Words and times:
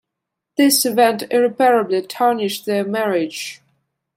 This 0.57 0.83
event 0.83 1.25
irreparably 1.29 2.01
tarnished 2.01 2.65
their 2.65 2.83
marriage. 2.83 3.61